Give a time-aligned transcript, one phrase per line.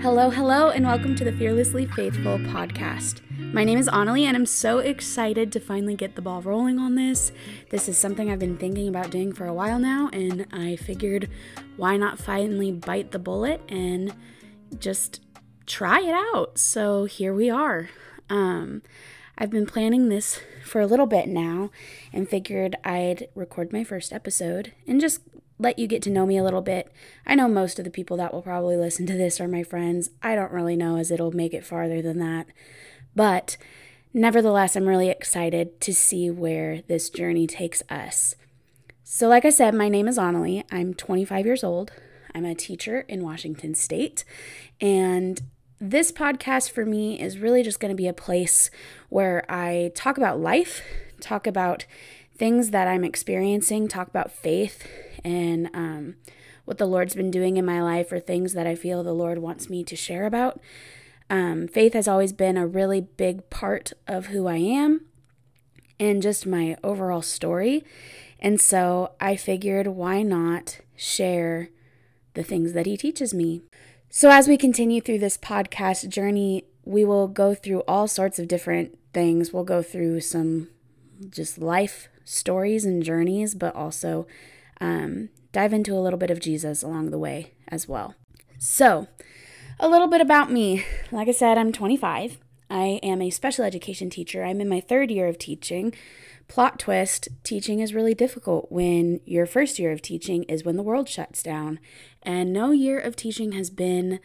[0.00, 3.20] Hello, hello, and welcome to the Fearlessly Faithful podcast.
[3.52, 6.94] My name is Annalie, and I'm so excited to finally get the ball rolling on
[6.94, 7.32] this.
[7.70, 11.28] This is something I've been thinking about doing for a while now, and I figured
[11.76, 14.14] why not finally bite the bullet and
[14.78, 15.20] just
[15.66, 16.58] try it out.
[16.58, 17.90] So here we are.
[18.30, 18.82] Um,
[19.36, 21.72] I've been planning this for a little bit now
[22.12, 25.22] and figured I'd record my first episode and just
[25.58, 26.92] let you get to know me a little bit.
[27.26, 30.10] I know most of the people that will probably listen to this are my friends.
[30.22, 32.46] I don't really know as it'll make it farther than that.
[33.14, 33.56] But
[34.14, 38.36] nevertheless, I'm really excited to see where this journey takes us.
[39.02, 40.64] So, like I said, my name is Annalie.
[40.70, 41.90] I'm 25 years old.
[42.34, 44.24] I'm a teacher in Washington State.
[44.80, 45.42] And
[45.80, 48.70] this podcast for me is really just going to be a place
[49.08, 50.82] where I talk about life,
[51.20, 51.86] talk about
[52.36, 54.86] things that I'm experiencing, talk about faith
[55.24, 56.16] and um,
[56.64, 59.38] what the Lord's been doing in my life or things that I feel the Lord
[59.38, 60.60] wants me to share about.
[61.30, 65.06] Um, faith has always been a really big part of who I am
[66.00, 67.84] and just my overall story.
[68.40, 71.70] And so I figured, why not share
[72.34, 73.62] the things that He teaches me?
[74.10, 78.48] So, as we continue through this podcast journey, we will go through all sorts of
[78.48, 79.52] different things.
[79.52, 80.68] We'll go through some
[81.28, 84.26] just life stories and journeys, but also
[84.80, 88.14] um, dive into a little bit of Jesus along the way as well.
[88.58, 89.08] So,
[89.80, 90.84] a little bit about me.
[91.12, 92.38] Like I said, I'm 25.
[92.70, 94.44] I am a special education teacher.
[94.44, 95.94] I'm in my third year of teaching.
[96.48, 100.82] Plot twist teaching is really difficult when your first year of teaching is when the
[100.82, 101.78] world shuts down.
[102.22, 104.20] And no year of teaching has been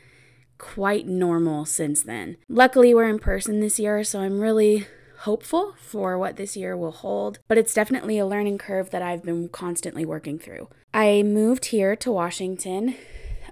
[0.58, 2.38] quite normal since then.
[2.48, 4.88] Luckily, we're in person this year, so I'm really
[5.23, 9.23] hopeful for what this year will hold, but it's definitely a learning curve that I've
[9.23, 10.67] been constantly working through.
[10.93, 12.95] I moved here to Washington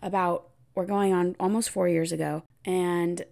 [0.01, 3.23] about, we're going on almost four years ago, and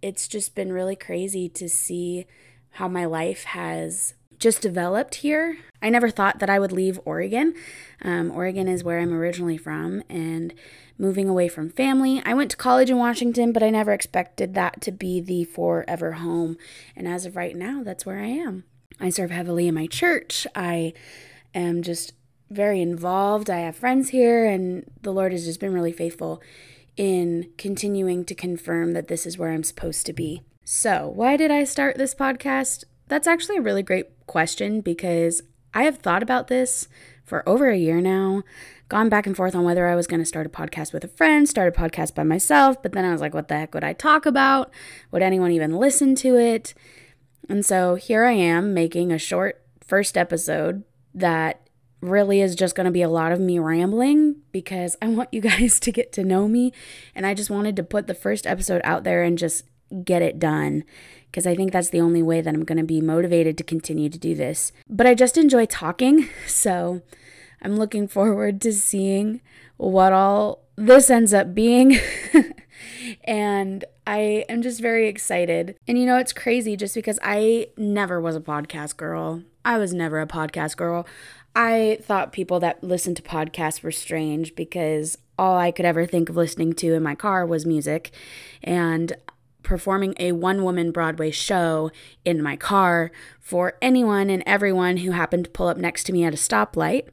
[0.00, 2.26] it's just been really crazy to see
[2.70, 4.14] how my life has
[4.44, 5.56] just developed here.
[5.80, 7.54] I never thought that I would leave Oregon.
[8.02, 10.52] Um, Oregon is where I'm originally from, and
[10.98, 12.22] moving away from family.
[12.26, 16.12] I went to college in Washington, but I never expected that to be the forever
[16.12, 16.58] home.
[16.94, 18.64] And as of right now, that's where I am.
[19.00, 20.46] I serve heavily in my church.
[20.54, 20.92] I
[21.54, 22.12] am just
[22.50, 23.48] very involved.
[23.48, 26.42] I have friends here, and the Lord has just been really faithful
[26.98, 30.42] in continuing to confirm that this is where I'm supposed to be.
[30.66, 32.84] So, why did I start this podcast?
[33.08, 35.42] That's actually a really great question because
[35.72, 36.88] I have thought about this
[37.24, 38.42] for over a year now,
[38.88, 41.08] gone back and forth on whether I was going to start a podcast with a
[41.08, 43.84] friend, start a podcast by myself, but then I was like, what the heck would
[43.84, 44.70] I talk about?
[45.10, 46.74] Would anyone even listen to it?
[47.48, 51.68] And so here I am making a short first episode that
[52.00, 55.40] really is just going to be a lot of me rambling because I want you
[55.40, 56.72] guys to get to know me.
[57.14, 59.64] And I just wanted to put the first episode out there and just
[60.04, 60.84] get it done
[61.34, 64.08] because I think that's the only way that I'm going to be motivated to continue
[64.08, 64.70] to do this.
[64.88, 67.02] But I just enjoy talking, so
[67.60, 69.40] I'm looking forward to seeing
[69.76, 71.98] what all this ends up being.
[73.24, 75.76] and I am just very excited.
[75.88, 79.42] And you know, it's crazy just because I never was a podcast girl.
[79.64, 81.06] I was never a podcast girl.
[81.56, 86.28] I thought people that listened to podcasts were strange because all I could ever think
[86.28, 88.12] of listening to in my car was music.
[88.62, 89.12] And
[89.64, 91.90] performing a one woman Broadway show
[92.24, 93.10] in my car
[93.40, 97.08] for anyone and everyone who happened to pull up next to me at a stoplight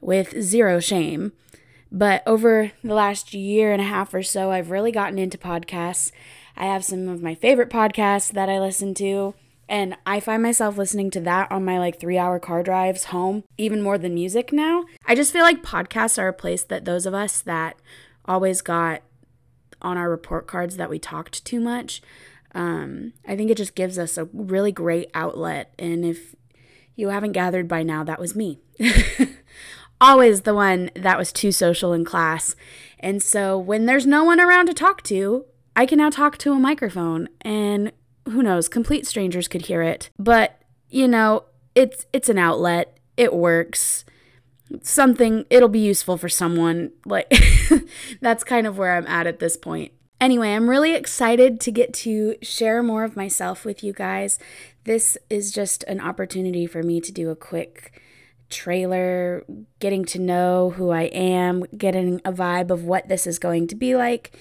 [0.00, 1.32] with zero shame.
[1.90, 6.10] But over the last year and a half or so, I've really gotten into podcasts.
[6.56, 9.34] I have some of my favorite podcasts that I listen to,
[9.68, 13.44] and I find myself listening to that on my like three hour car drives home,
[13.58, 14.84] even more than music now.
[15.06, 17.76] I just feel like podcasts are a place that those of us that
[18.24, 19.02] always got
[19.82, 22.02] on our report cards that we talked too much.
[22.54, 25.74] Um, I think it just gives us a really great outlet.
[25.78, 26.34] And if
[26.94, 28.60] you haven't gathered by now, that was me.
[30.00, 32.56] Always the one that was too social in class.
[32.98, 35.44] And so when there's no one around to talk to,
[35.74, 37.92] I can now talk to a microphone and
[38.26, 40.10] who knows, complete strangers could hear it.
[40.18, 41.44] But, you know,
[41.74, 42.98] it's it's an outlet.
[43.16, 44.04] It works
[44.82, 47.32] something it'll be useful for someone like
[48.20, 49.92] that's kind of where i'm at at this point.
[50.20, 54.38] Anyway i'm really excited to get to share more of myself with you guys.
[54.84, 58.00] This is just an opportunity for me to do a quick
[58.48, 59.44] trailer
[59.78, 63.74] getting to know who i am getting a vibe of what this is going to
[63.74, 64.36] be like.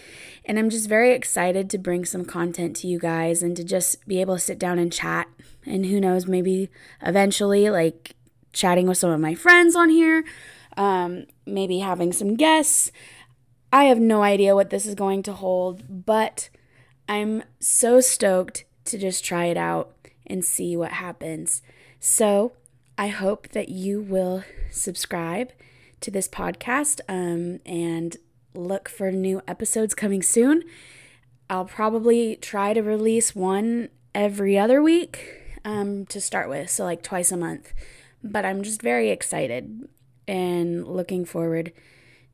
[0.46, 4.06] And i'm just very excited to bring some content to you guys and to just
[4.08, 5.28] be able to sit down and chat.
[5.66, 6.70] And who knows maybe
[7.02, 8.16] eventually like
[8.54, 10.24] chatting with some of my friends on here,
[10.78, 12.92] um, maybe having some guests.
[13.74, 16.50] I have no idea what this is going to hold, but
[17.08, 19.96] I'm so stoked to just try it out
[20.28, 21.62] and see what happens.
[22.00, 22.54] So
[22.98, 25.52] I hope that you will subscribe
[26.02, 28.18] to this podcast um, and
[28.54, 30.64] look for new episodes coming soon.
[31.50, 37.04] I'll probably try to release one every other week um, to start with, so like
[37.04, 37.74] twice a month.
[38.24, 39.88] But I'm just very excited
[40.28, 41.74] and looking forward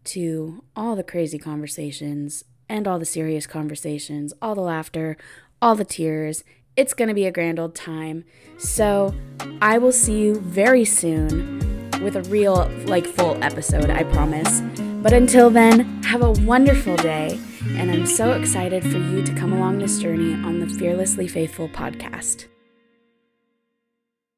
[0.06, 5.18] to all the crazy conversations and all the serious conversations, all the laughter,
[5.62, 6.44] all the tears.
[6.75, 8.24] It's going to be a grand old time.
[8.57, 9.13] So
[9.62, 11.60] I will see you very soon
[12.04, 14.62] with a real, like, full episode, I promise.
[15.01, 17.39] But until then, have a wonderful day.
[17.69, 21.69] And I'm so excited for you to come along this journey on the Fearlessly Faithful
[21.69, 22.45] podcast.